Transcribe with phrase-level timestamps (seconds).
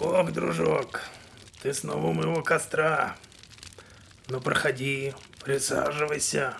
[0.00, 1.00] Ох, дружок,
[1.60, 3.16] ты снова у моего костра.
[4.28, 5.12] Ну проходи,
[5.42, 6.56] присаживайся.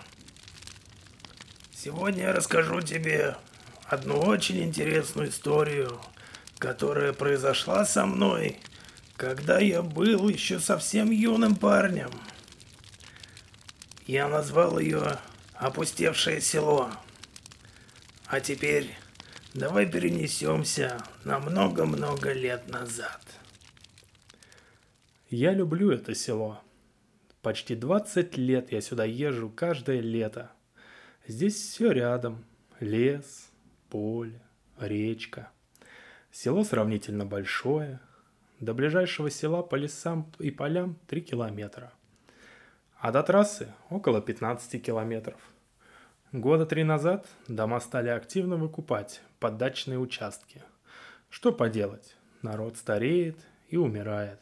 [1.71, 3.37] Сегодня я расскажу тебе
[3.85, 6.01] одну очень интересную историю,
[6.57, 8.59] которая произошла со мной,
[9.15, 12.11] когда я был еще совсем юным парнем.
[14.05, 15.17] Я назвал ее
[15.53, 16.91] «Опустевшее село».
[18.27, 18.93] А теперь
[19.53, 23.21] давай перенесемся на много-много лет назад.
[25.29, 26.61] Я люблю это село.
[27.41, 30.51] Почти 20 лет я сюда езжу каждое лето.
[31.27, 32.43] Здесь все рядом.
[32.79, 33.49] Лес,
[33.89, 34.41] поле,
[34.79, 35.51] речка.
[36.31, 37.99] Село сравнительно большое.
[38.59, 41.93] До ближайшего села по лесам и полям 3 километра.
[42.97, 45.39] А до трассы около 15 километров.
[46.31, 50.61] Года три назад дома стали активно выкупать поддачные участки.
[51.31, 54.39] Что поделать, народ стареет и умирает.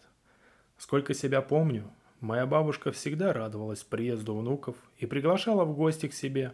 [0.77, 6.53] Сколько себя помню, моя бабушка всегда радовалась приезду внуков и приглашала в гости к себе,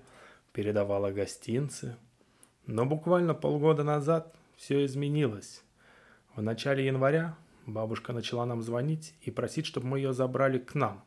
[0.51, 1.95] передавала гостинцы.
[2.67, 5.63] Но буквально полгода назад все изменилось.
[6.35, 11.03] В начале января бабушка начала нам звонить и просить, чтобы мы ее забрали к нам.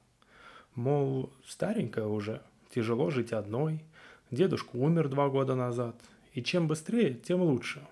[0.74, 3.84] Мол, старенькая уже, тяжело жить одной–
[4.32, 5.94] Дедушка умер два года назад,
[6.32, 7.86] и чем быстрее, тем лучше.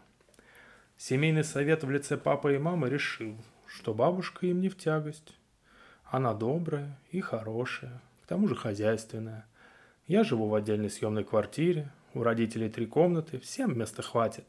[0.97, 3.37] Семейный совет в лице папы и мамы решил,
[3.69, 5.33] что бабушка им не в тягость.
[6.05, 9.47] Она добрая и хорошая, к тому же хозяйственная.
[10.09, 14.49] Я живу в отдельной съемной квартире, у родителей три комнаты, всем места хватит.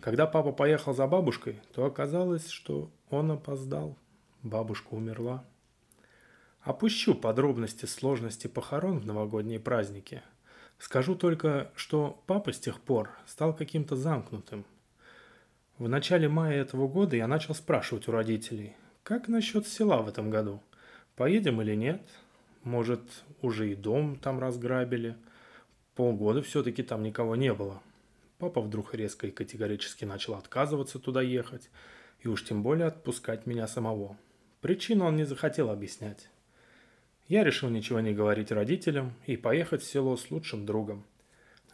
[0.00, 3.98] Когда папа поехал за бабушкой, то оказалось, что он опоздал.
[4.44, 5.44] Бабушка умерла.
[6.60, 10.22] Опущу подробности сложности похорон в новогодние праздники–
[10.78, 14.64] Скажу только, что папа с тех пор стал каким-то замкнутым.
[15.78, 20.30] В начале мая этого года я начал спрашивать у родителей, как насчет села в этом
[20.30, 20.60] году?
[21.14, 22.02] Поедем или нет?
[22.64, 23.00] Может,
[23.40, 25.16] уже и дом там разграбили?
[25.94, 27.80] Полгода все-таки там никого не было.
[28.38, 31.70] Папа вдруг резко и категорически начал отказываться туда ехать,
[32.20, 34.16] и уж тем более отпускать меня самого.
[34.60, 36.28] Причину он не захотел объяснять.
[37.28, 41.04] Я решил ничего не говорить родителям и поехать в село с лучшим другом.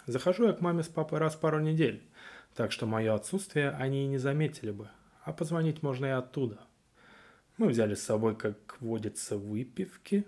[0.07, 2.03] Захожу я к маме с папой раз в пару недель,
[2.55, 4.89] так что мое отсутствие они и не заметили бы,
[5.25, 6.59] а позвонить можно и оттуда.
[7.59, 10.25] Мы взяли с собой, как водится, выпивки,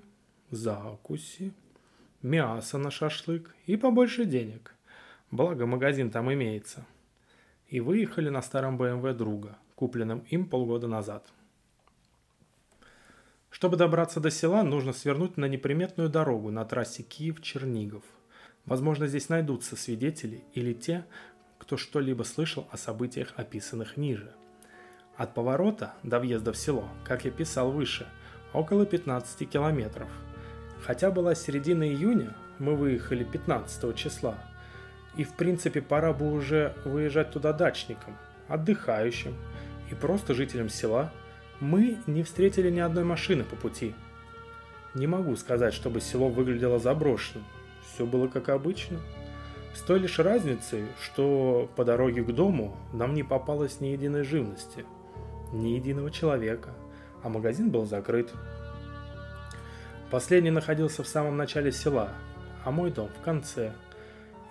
[0.51, 1.55] закуси,
[2.21, 4.75] мясо на шашлык и побольше денег.
[5.31, 6.85] Благо магазин там имеется.
[7.69, 11.27] И выехали на старом БМВ друга, купленном им полгода назад–
[13.55, 18.03] чтобы добраться до села, нужно свернуть на неприметную дорогу на трассе Киев-Чернигов.
[18.67, 21.05] Возможно, здесь найдутся свидетели или те,
[21.61, 24.33] кто что-либо слышал о событиях, описанных ниже.
[25.17, 28.09] От поворота до въезда в село, как я писал выше,
[28.53, 30.09] около 15 километров.
[30.85, 34.37] Хотя была середина июня, мы выехали 15 числа,
[35.17, 39.37] и в принципе пора бы уже выезжать туда дачникам, отдыхающим
[39.93, 41.13] и просто жителям села–
[41.65, 43.95] мы не встретили ни одной машины по пути.
[44.95, 47.45] Не могу сказать, чтобы село выглядело заброшенным.
[47.87, 49.01] Все было как обычно.
[49.75, 54.85] С той лишь разницей, что по дороге к дому нам не попалось ни единой живности,
[55.53, 56.75] ни единого человека,
[57.23, 58.31] а магазин был закрыт.
[60.11, 62.11] Последний находился в самом начале села,
[62.63, 63.73] а мой дом в конце.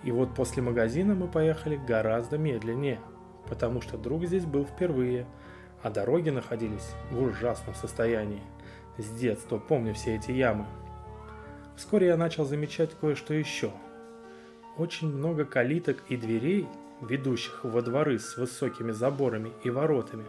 [0.02, 3.00] И вот после магазина мы поехали гораздо медленнее,
[3.48, 5.26] потому что друг здесь был впервые–
[5.84, 8.42] а дороги находились в ужасном состоянии.
[8.96, 10.64] С детства помню все эти ямы.
[11.76, 13.70] Вскоре я начал замечать кое-что еще.
[14.78, 16.66] Очень много калиток и дверей,
[17.02, 20.24] ведущих во дворы с высокими заборами и воротами,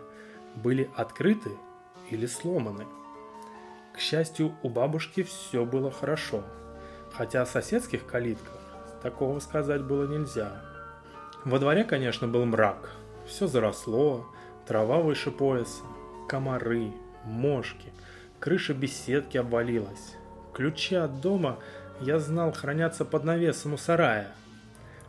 [0.55, 1.51] были открыты
[2.09, 2.85] или сломаны.
[3.93, 6.43] К счастью, у бабушки все было хорошо,
[7.13, 8.59] хотя о соседских калитках
[9.01, 10.61] такого сказать было нельзя.
[11.45, 12.91] Во дворе, конечно, был мрак,
[13.25, 14.25] все заросло,
[14.67, 15.83] Трава выше пояса,
[16.27, 16.91] комары,
[17.23, 17.93] мошки,
[18.39, 20.15] крыша беседки обвалилась.
[20.53, 21.59] Ключи от дома,
[22.01, 24.31] я знал, хранятся под навесом у сарая.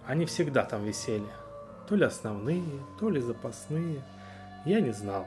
[0.06, 1.24] Они всегда там висели.
[1.88, 2.64] То ли основные,
[3.00, 4.02] то ли запасные.
[4.66, 5.26] Я не знал.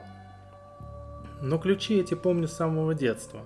[1.42, 3.40] Но ключи эти помню с самого детства.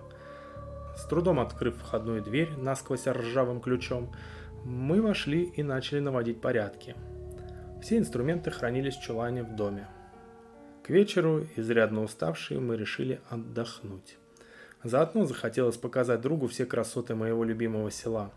[0.97, 4.13] С трудом открыв входную дверь насквозь ржавым ключом,
[4.65, 6.95] мы вошли и начали наводить порядки.
[7.81, 9.89] Все инструменты хранились в чулане в доме.
[10.85, 14.19] К вечеру, изрядно уставшие, мы решили отдохнуть.
[14.83, 18.31] Заодно захотелось показать другу все красоты моего любимого села.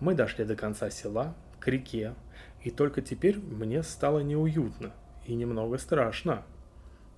[0.00, 2.16] Мы дошли до конца села, к реке,
[2.64, 4.90] и только теперь мне стало неуютно
[5.26, 6.42] и немного страшно.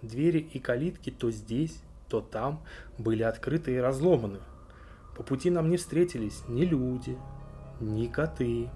[0.02, 2.62] Двери и калитки то здесь, то там
[2.98, 4.40] были открыты и разломаны.
[5.16, 7.16] По пути нам не встретились ни люди,
[7.80, 8.68] ни коты,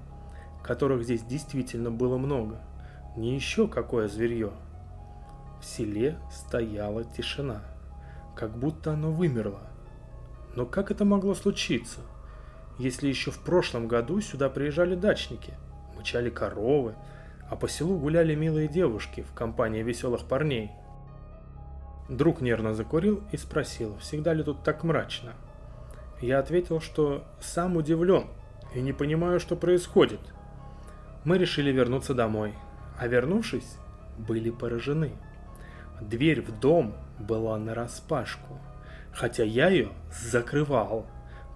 [0.64, 2.62] которых здесь действительно было много,
[3.14, 4.55] ни еще какое зверье.
[5.66, 7.60] В селе стояла тишина,
[8.36, 9.62] как будто оно вымерло.
[10.54, 12.00] Но как это могло случиться,
[12.78, 15.54] если еще в прошлом году сюда приезжали дачники,
[15.96, 16.94] мычали коровы,
[17.50, 20.70] а по селу гуляли милые девушки в компании веселых парней–
[22.08, 25.32] Друг нервно закурил и спросил, всегда ли тут так мрачно.
[26.20, 28.28] Я ответил, что сам удивлен
[28.74, 30.20] и не понимаю, что происходит.
[31.24, 32.54] Мы решили вернуться домой,
[32.96, 33.78] а вернувшись,
[34.16, 35.14] были поражены.
[36.00, 38.58] Дверь в дом была нараспашку,
[39.12, 41.06] хотя я ее закрывал.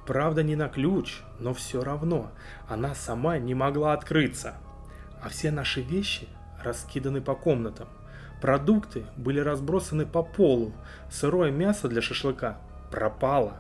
[0.07, 2.31] Правда, не на ключ, но все равно
[2.69, 4.55] она сама не могла открыться.
[5.23, 6.27] А все наши вещи
[6.65, 7.89] раскиданы по комнатам.
[8.41, 10.73] Продукты были разбросаны по полу,
[11.11, 12.57] сырое мясо для шашлыка
[12.91, 13.59] пропало.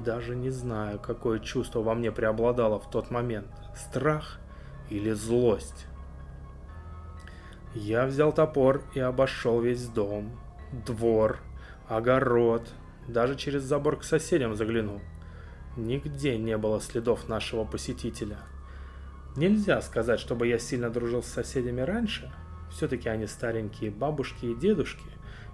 [0.00, 3.46] Даже не знаю, какое чувство во мне преобладало в тот момент,
[3.76, 4.38] страх
[4.90, 5.86] или злость.
[7.76, 10.32] Я взял топор и обошел весь дом,
[10.86, 11.38] двор,
[11.88, 12.66] огород,
[13.06, 15.00] даже через забор к соседям заглянул.
[15.76, 18.38] Нигде не было следов нашего посетителя.
[19.36, 22.32] Нельзя сказать, чтобы я сильно дружил с соседями раньше–
[22.70, 25.06] все-таки они старенькие бабушки и дедушки,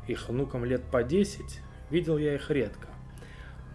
[0.06, 1.60] их внукам лет по 10,
[1.90, 2.88] видел я их редко.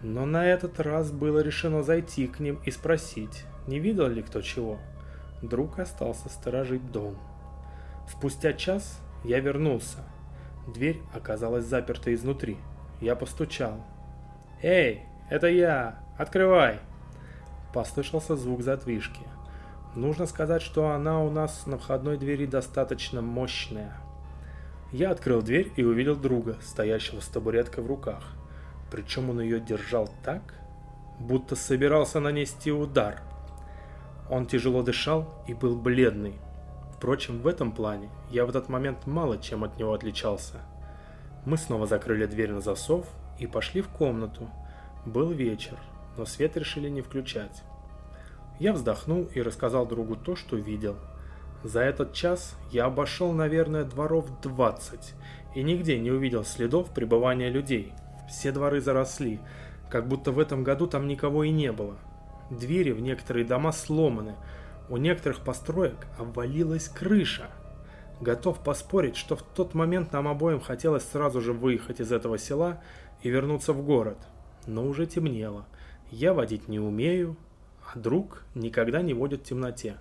[0.02, 4.42] Но на этот раз было решено зайти к ним и спросить, не видел ли кто
[4.42, 4.78] чего.
[5.42, 7.16] Друг остался сторожить дом.
[8.10, 9.98] Спустя час я вернулся.
[10.66, 12.56] Дверь оказалась заперта изнутри.
[13.00, 13.84] Я постучал.
[14.62, 16.00] «Эй, это я!
[16.16, 16.80] Открывай!»
[17.72, 19.22] Послышался звук задвижки.
[19.94, 23.94] Нужно сказать, что она у нас на входной двери достаточно мощная.
[24.92, 28.22] Я открыл дверь и увидел друга, стоящего с табуреткой в руках.
[28.90, 30.54] Причем он ее держал так,
[31.18, 33.20] будто собирался нанести удар.
[34.30, 36.38] Он тяжело дышал и был бледный.
[36.98, 40.56] Впрочем, в этом плане я в этот момент мало чем от него отличался.
[41.46, 43.06] Мы снова закрыли дверь на засов
[43.38, 44.50] и пошли в комнату.
[45.06, 45.78] Был вечер,
[46.16, 47.62] но свет решили не включать.
[48.58, 50.96] Я вздохнул и рассказал другу то, что видел.
[51.62, 55.14] За этот час я обошел, наверное, дворов 20
[55.54, 57.92] и нигде не увидел следов пребывания людей.
[58.28, 59.38] Все дворы заросли,
[59.88, 61.96] как будто в этом году там никого и не было.
[62.50, 64.34] Двери в некоторые дома сломаны,
[64.88, 67.50] у некоторых построек обвалилась крыша.
[68.20, 72.82] Готов поспорить, что в тот момент нам обоим хотелось сразу же выехать из этого села
[73.22, 74.18] и вернуться в город.
[74.66, 75.66] Но уже темнело.
[76.10, 77.36] Я водить не умею,
[77.92, 79.98] а друг никогда не водит в темноте.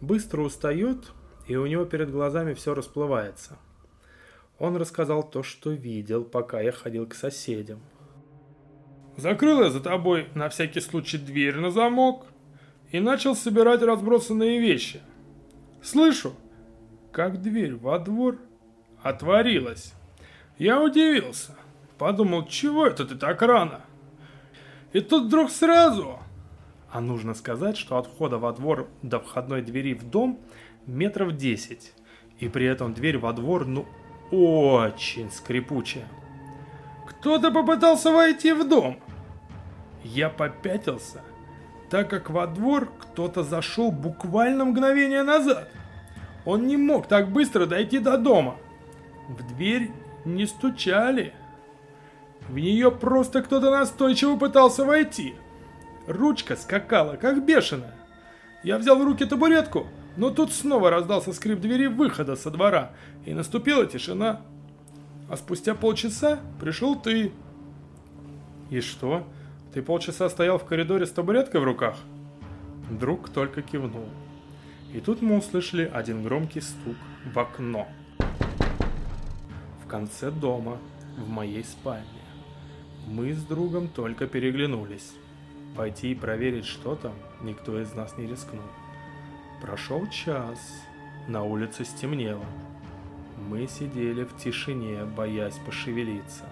[0.00, 1.12] Быстро устает,
[1.46, 3.58] и у него перед глазами все расплывается.
[4.58, 7.80] Он рассказал то, что видел, пока я ходил к соседям.
[9.16, 12.26] Закрыл я за тобой на всякий случай дверь на замок
[12.90, 15.00] и начал собирать разбросанные вещи.
[15.82, 16.34] Слышу,
[17.12, 18.38] как дверь во двор
[19.02, 19.94] отворилась.
[20.58, 21.56] Я удивился,
[21.98, 23.82] подумал, чего это ты так рано?
[24.92, 26.18] И тут вдруг сразу
[26.92, 30.40] а нужно сказать, что от входа во двор до входной двери в дом
[30.86, 31.92] метров 10.
[32.40, 33.86] И при этом дверь во двор, ну,
[34.32, 36.08] очень скрипучая.
[37.06, 38.98] Кто-то попытался войти в дом.
[40.02, 41.20] Я попятился,
[41.90, 45.68] так как во двор кто-то зашел буквально мгновение назад.
[46.44, 48.56] Он не мог так быстро дойти до дома.
[49.28, 49.90] В дверь
[50.24, 51.34] не стучали.
[52.48, 55.34] В нее просто кто-то настойчиво пытался войти.
[56.06, 57.94] Ручка скакала, как бешеная.
[58.62, 62.92] Я взял в руки табуретку, но тут снова раздался скрип двери выхода со двора,
[63.24, 64.40] и наступила тишина.
[65.28, 67.32] А спустя полчаса пришел ты.
[68.70, 69.24] И что?
[69.72, 71.96] Ты полчаса стоял в коридоре с табуреткой в руках?
[72.90, 74.08] Друг только кивнул.
[74.92, 76.96] И тут мы услышали один громкий стук
[77.32, 77.86] в окно.
[79.84, 80.78] В конце дома,
[81.16, 82.04] в моей спальне.
[83.06, 85.12] Мы с другом только переглянулись.
[85.76, 88.66] Пойти и проверить, что там, никто из нас не рискнул.
[89.62, 90.58] Прошел час,
[91.28, 92.44] на улице стемнело.
[93.48, 96.44] Мы сидели в тишине, боясь пошевелиться.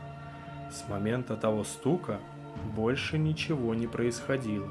[0.71, 2.21] С момента того стука
[2.75, 4.69] больше ничего не происходило.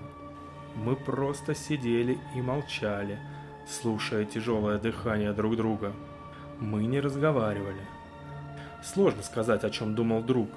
[0.75, 3.20] Мы просто сидели и молчали,
[3.67, 5.94] слушая тяжелое дыхание друг друга.
[6.60, 7.82] Мы не разговаривали.
[8.84, 10.50] Сложно сказать, о чем думал друг,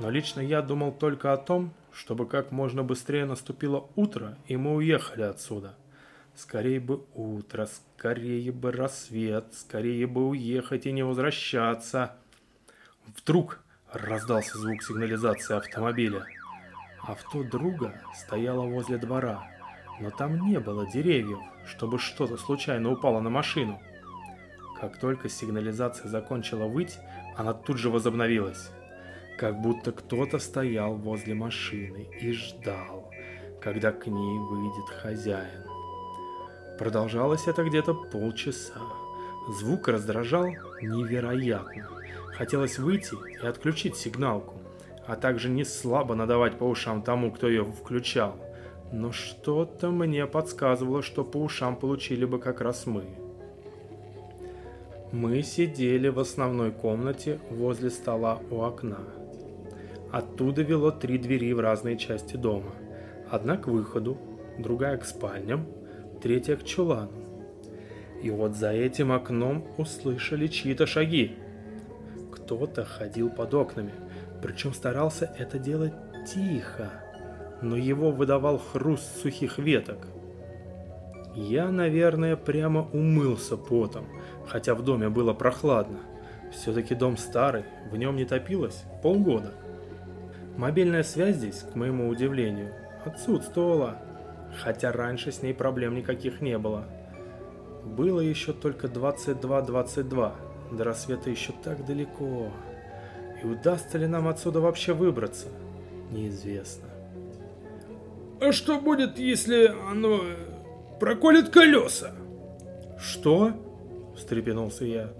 [0.00, 4.74] но лично я думал только о том, чтобы как можно быстрее наступило утро, и мы
[4.74, 5.74] уехали отсюда.
[6.34, 12.16] Скорее бы утро, скорее бы рассвет, скорее бы уехать и не возвращаться.
[13.06, 13.60] Вдруг
[13.92, 16.26] раздался звук сигнализации автомобиля.
[17.08, 19.48] Авто друга стояло возле двора,
[19.98, 23.80] но там не было деревьев, чтобы что-то случайно упало на машину.
[24.78, 26.98] Как только сигнализация закончила выть,
[27.34, 28.70] она тут же возобновилась.
[29.38, 33.10] Как будто кто-то стоял возле машины и ждал,
[33.62, 35.64] когда к ней выйдет хозяин.
[36.78, 38.82] Продолжалось это где-то полчаса.
[39.48, 40.44] Звук раздражал
[40.82, 41.88] невероятно.
[42.36, 44.57] Хотелось выйти и отключить сигналку,
[45.08, 48.36] а также не слабо надавать по ушам тому, кто ее включал.
[48.92, 53.04] Но что-то мне подсказывало, что по ушам получили бы как раз мы.
[55.10, 58.98] Мы сидели в основной комнате возле стола у окна.
[60.12, 62.72] Оттуда вело три двери в разные части дома.
[63.30, 64.18] Одна к выходу,
[64.58, 65.66] другая к спальням,
[66.20, 67.12] третья к чулану.
[68.22, 71.36] И вот за этим окном услышали чьи-то шаги.
[72.30, 73.92] Кто-то ходил под окнами,
[74.42, 75.92] причем старался это делать
[76.26, 76.90] тихо,
[77.62, 80.06] но его выдавал хруст сухих веток.
[81.34, 84.06] Я, наверное, прямо умылся потом,
[84.46, 85.98] хотя в доме было прохладно.
[86.52, 89.52] Все-таки дом старый, в нем не топилось полгода.
[90.56, 93.98] Мобильная связь здесь, к моему удивлению, отсутствовала,
[94.60, 96.84] хотя раньше с ней проблем никаких не было.
[97.84, 100.32] Было еще только 22.22,
[100.72, 102.50] до рассвета еще так далеко.
[103.42, 105.48] И удастся ли нам отсюда вообще выбраться,
[106.10, 106.88] неизвестно.
[108.40, 112.12] А что будет, если оно э, проколет колеса?
[112.98, 113.52] Что?
[114.16, 115.12] встрепенулся я.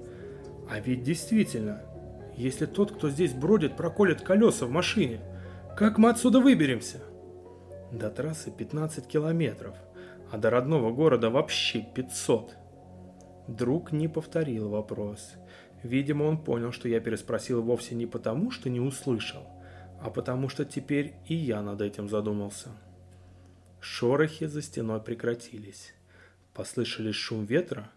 [0.68, 1.82] А ведь действительно,
[2.36, 5.20] если тот, кто здесь бродит, проколет колеса в машине,
[5.76, 6.98] как мы отсюда выберемся?
[7.92, 9.74] До трассы 15 километров,
[10.30, 12.56] а до родного города вообще 500.
[13.46, 15.34] Друг не повторил вопрос.
[15.82, 19.46] Видимо, он понял, что я переспросил вовсе не потому, что не услышал,
[20.00, 22.70] а потому что теперь и я над этим задумался.
[23.80, 25.94] Шорохи за стеной прекратились.
[26.52, 27.90] Послышались шум ветра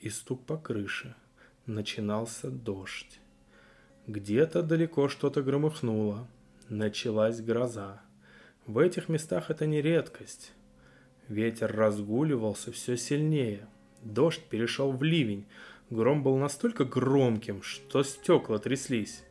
[0.00, 1.14] и стук по крыше.
[1.66, 3.20] Начинался дождь.
[4.08, 6.26] Где-то далеко что-то громыхнуло.
[6.68, 8.02] Началась гроза.
[8.66, 10.52] В этих местах это не редкость.
[11.28, 13.68] Ветер разгуливался все сильнее.
[14.02, 15.46] Дождь перешел в ливень.
[15.90, 19.24] Гром был настолько громким, что стекла тряслись.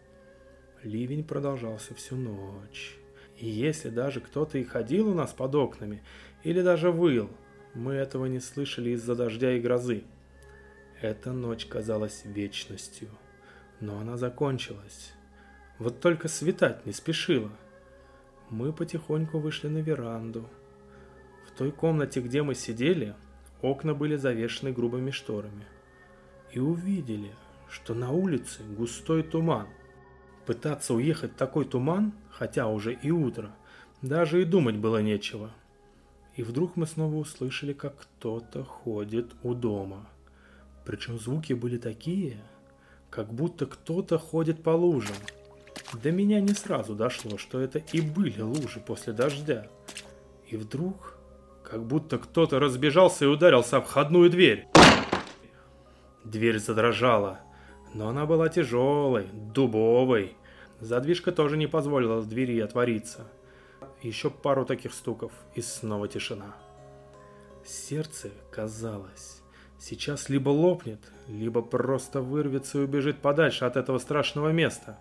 [0.83, 2.97] Ливень продолжался всю ночь.
[3.37, 6.03] И если даже кто-то и ходил у нас под окнами,
[6.43, 7.29] или даже выл,
[7.73, 10.03] мы этого не слышали из-за дождя и грозы.
[10.99, 13.07] Эта ночь казалась вечностью,
[13.79, 15.13] но она закончилась.
[15.77, 17.51] Вот только светать не спешила.
[18.49, 20.49] Мы потихоньку вышли на веранду.
[21.47, 23.15] В той комнате, где мы сидели,
[23.61, 25.65] окна были завешены грубыми шторами.
[26.51, 27.31] И увидели,
[27.69, 29.67] что на улице густой туман–
[30.49, 33.51] Пытаться уехать в такой туман, хотя уже и утро,
[34.01, 35.51] даже и думать было нечего.
[36.37, 40.09] И вдруг мы снова услышали, как кто-то ходит у дома.
[40.85, 42.41] Причем звуки были такие,
[43.11, 45.17] как будто кто-то ходит по лужам.
[46.01, 49.67] До меня не сразу дошло, что это и были лужи после дождя.
[50.47, 51.19] И вдруг,
[51.63, 54.67] как будто кто-то разбежался и ударился об входную дверь.
[56.29, 57.39] Дверь задрожала,
[57.93, 60.35] но она была тяжелой, дубовой,
[60.79, 63.27] Задвижка тоже не позволила двери отвориться.
[64.01, 66.55] Еще пару таких стуков, и снова тишина.
[67.65, 69.41] Сердце, казалось,
[69.77, 74.97] сейчас либо лопнет, либо просто вырвется и убежит подальше от этого страшного места.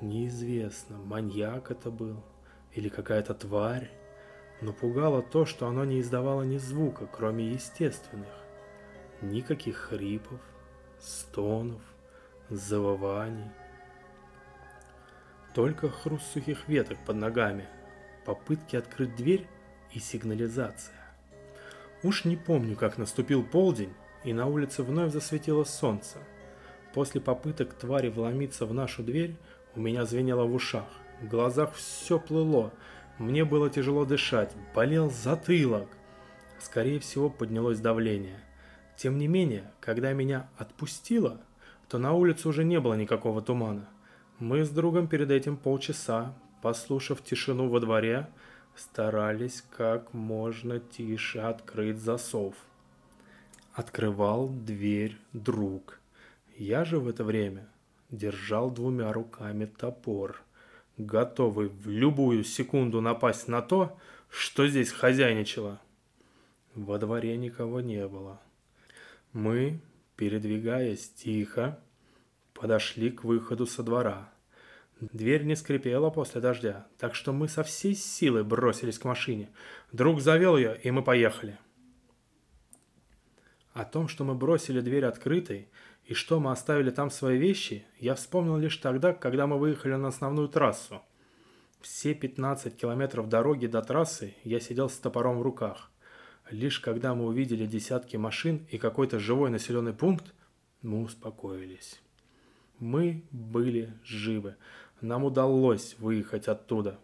[0.00, 2.22] Неизвестно, маньяк это был
[2.72, 3.90] или какая-то тварь,
[4.60, 8.28] но пугало то, что оно не издавало ни звука, кроме естественных.
[9.22, 10.40] Никаких хрипов,
[10.98, 11.82] стонов,
[12.50, 13.50] завываний–
[15.58, 17.66] только хруст сухих веток под ногами,
[18.24, 19.44] попытки открыть дверь
[19.92, 20.94] и сигнализация.
[22.04, 26.18] Уж не помню, как наступил полдень, и на улице вновь засветило солнце.
[26.94, 29.34] После попыток твари вломиться в нашу дверь,
[29.74, 30.88] у меня звенело в ушах,
[31.20, 32.72] в глазах все плыло,
[33.18, 35.88] мне было тяжело дышать, болел затылок.
[36.60, 38.40] Скорее всего, поднялось давление.
[38.98, 41.40] Тем не менее, когда меня отпустило,
[41.88, 43.88] то на улице уже не было никакого тумана–
[44.38, 48.28] мы с другом перед этим полчаса, послушав тишину во дворе,
[48.76, 52.54] старались как можно тише открыть засов.
[53.72, 55.98] Открывал дверь друг.
[56.56, 57.68] Я же в это время
[58.10, 60.40] держал двумя руками топор,
[60.96, 65.80] готовый в любую секунду напасть на то, что здесь хозяйничало.
[66.76, 68.40] Во дворе никого не было.
[69.32, 69.80] Мы,
[70.16, 71.78] передвигаясь тихо,
[72.58, 74.32] Подошли к выходу со двора.
[75.00, 79.50] Дверь не скрипела после дождя, так что мы со всей силы бросились к машине.
[79.92, 81.56] Друг завел ее, и мы поехали.
[83.74, 85.68] О том, что мы бросили дверь открытой,
[86.04, 90.08] и что мы оставили там свои вещи, я вспомнил лишь тогда, когда мы выехали на
[90.08, 91.00] основную трассу.
[91.80, 95.92] Все 15 километров дороги до трассы я сидел с топором в руках.
[96.50, 100.32] Лишь когда мы увидели десятки машин и какой-то живой населенный пункт,
[100.80, 102.00] мы успокоились.
[102.78, 104.56] Мы были живы.
[105.00, 106.98] Нам удалось выехать оттуда.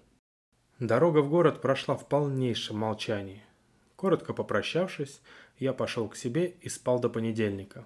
[0.78, 3.42] Дорога в город прошла в полнейшем молчании.
[3.96, 5.20] Коротко попрощавшись,
[5.58, 7.84] я пошел к себе и спал до понедельника.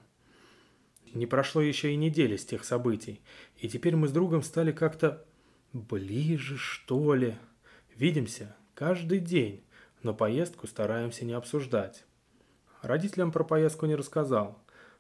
[1.13, 3.21] Не прошло еще и недели с тех событий,
[3.57, 5.25] и теперь мы с другом стали как-то
[5.73, 7.37] ближе, что ли.
[7.97, 9.65] Видимся каждый день,
[10.03, 12.05] но поездку стараемся не обсуждать.
[12.83, 14.59] Родителям про поездку не рассказал,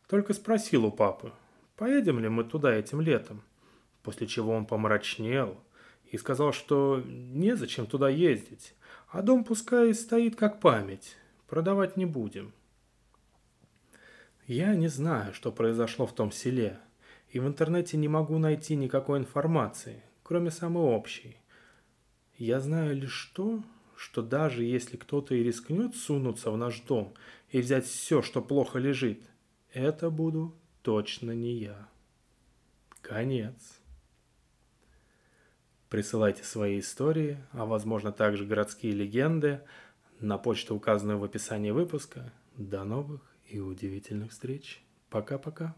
[0.08, 1.32] только спросил у папы,
[1.76, 3.42] поедем ли мы туда этим летом,
[4.02, 5.58] после чего он помрачнел
[6.10, 8.74] и сказал, что незачем туда ездить,
[9.08, 12.52] а дом пускай стоит как память, продавать не будем.
[14.46, 16.78] Я не знаю, что произошло в том селе,
[17.28, 21.36] и в интернете не могу найти никакой информации, кроме самой общей.
[22.38, 23.62] Я знаю лишь то,
[23.98, 27.14] что даже если кто-то и рискнет сунуться в наш дом
[27.50, 29.20] и взять все, что плохо лежит,
[29.72, 31.88] это буду точно не я.
[33.02, 33.80] Конец.
[35.88, 39.62] Присылайте свои истории, а возможно также городские легенды
[40.20, 42.32] на почту, указанную в описании выпуска.
[42.56, 44.80] До новых и удивительных встреч.
[45.10, 45.74] Пока-пока.